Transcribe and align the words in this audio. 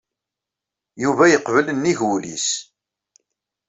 Yuba 1.03 1.25
yeqbel 1.31 1.67
nnig 1.71 1.99
wul-nnes. 2.07 2.47